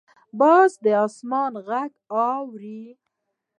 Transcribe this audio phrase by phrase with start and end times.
[0.39, 1.91] باز د اسمان غږ
[2.21, 2.83] اوري